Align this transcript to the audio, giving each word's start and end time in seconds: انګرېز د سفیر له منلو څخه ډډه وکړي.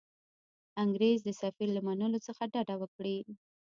انګرېز 0.83 1.19
د 1.25 1.29
سفیر 1.41 1.69
له 1.73 1.81
منلو 1.87 2.19
څخه 2.27 2.43
ډډه 2.53 2.75
وکړي. 2.81 3.17